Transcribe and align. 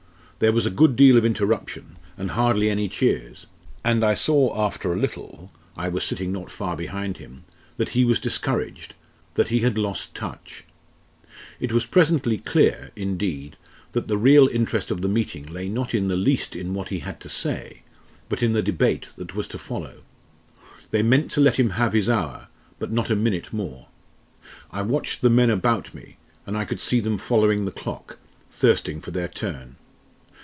There 0.39 0.51
was 0.51 0.65
a 0.65 0.71
good 0.71 0.95
deal 0.95 1.17
of 1.19 1.23
interruption 1.23 1.97
and 2.17 2.31
hardly 2.31 2.71
any 2.71 2.89
cheers 2.89 3.45
and 3.83 4.03
I 4.03 4.15
saw 4.15 4.57
after 4.59 4.91
a 4.91 4.97
little 4.97 5.51
I 5.77 5.87
was 5.87 6.03
sitting 6.03 6.31
not 6.31 6.49
far 6.49 6.75
behind 6.75 7.17
him 7.17 7.43
that 7.77 7.89
he 7.89 8.03
was 8.03 8.19
discouraged 8.19 8.95
that 9.35 9.49
he 9.49 9.59
had 9.59 9.77
lost 9.77 10.15
touch. 10.15 10.63
It 11.59 11.71
was 11.71 11.85
presently 11.85 12.39
clear, 12.39 12.89
indeed, 12.95 13.55
that 13.91 14.07
the 14.07 14.17
real 14.17 14.47
interest 14.47 14.89
of 14.89 15.01
the 15.03 15.07
meeting 15.07 15.45
lay 15.45 15.69
not 15.69 15.93
in 15.93 16.07
the 16.07 16.15
least 16.15 16.55
in 16.55 16.73
what 16.73 16.89
he 16.89 17.01
had 17.01 17.19
to 17.19 17.29
say, 17.29 17.83
but 18.27 18.41
in 18.41 18.53
the 18.53 18.63
debate 18.63 19.13
that 19.17 19.35
was 19.35 19.45
to 19.49 19.59
follow. 19.59 20.01
They 20.89 21.03
meant 21.03 21.29
to 21.33 21.39
let 21.39 21.59
him 21.59 21.69
have 21.77 21.93
his 21.93 22.09
hour 22.09 22.47
but 22.79 22.91
not 22.91 23.11
a 23.11 23.15
minute 23.15 23.53
more. 23.53 23.89
I 24.71 24.81
watched 24.81 25.21
the 25.21 25.29
men 25.29 25.51
about 25.51 25.93
me, 25.93 26.17
and 26.47 26.57
I 26.57 26.65
could 26.65 26.79
see 26.79 26.99
them 26.99 27.19
following 27.19 27.65
the 27.65 27.71
clock 27.71 28.17
thirsting 28.49 29.01
for 29.01 29.11
their 29.11 29.27
turn. 29.27 29.75